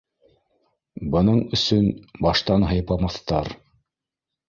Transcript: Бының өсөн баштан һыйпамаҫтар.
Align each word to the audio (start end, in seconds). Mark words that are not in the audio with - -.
Бының 1.17 1.43
өсөн 1.59 1.87
баштан 2.27 2.69
һыйпамаҫтар. 2.73 3.55